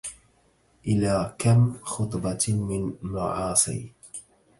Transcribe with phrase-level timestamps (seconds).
[0.87, 3.91] إلى كم خطبت من المعالي